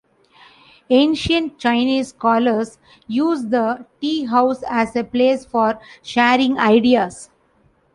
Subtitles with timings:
[0.89, 7.29] Ancient Chinese scholars used the teahouse as a place for sharing ideas.